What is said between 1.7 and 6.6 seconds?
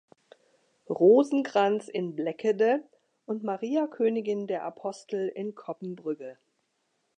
in Bleckede und Maria Königin der Apostel in Coppenbrügge.